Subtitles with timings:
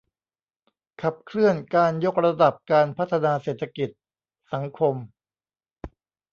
[1.01, 3.89] ขับเคลื่อนการยกระดับการพัฒนาเศรษฐกิจ
[4.51, 4.95] สังคม